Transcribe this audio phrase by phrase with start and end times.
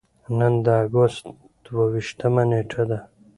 [0.37, 1.25] نن د اګست
[1.63, 2.99] دوه ویشتمه نېټه ده.